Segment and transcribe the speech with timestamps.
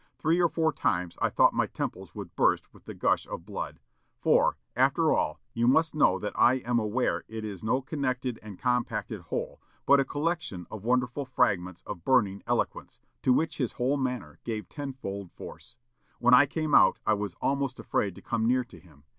[0.17, 3.79] Three or four times I thought my temples would burst with the gush of blood;
[4.17, 8.57] for, after all, you must know that I am aware it is no connected and
[8.57, 13.95] compacted whole, but a collection of wonderful fragments of burning eloquence, to which his whole
[13.97, 15.75] manner gave tenfold force.
[16.17, 19.03] When I came out I was almost afraid to come near to him.